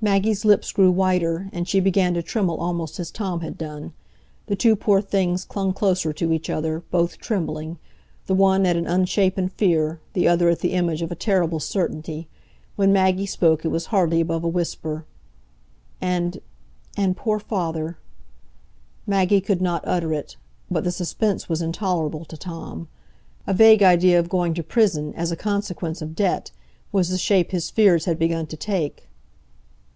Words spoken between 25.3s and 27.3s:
a consequence of debt, was the